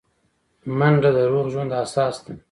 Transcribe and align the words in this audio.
منډه 0.77 1.09
د 1.15 1.19
روغ 1.31 1.45
ژوند 1.53 1.71
اساس 1.83 2.15
ده 2.25 2.33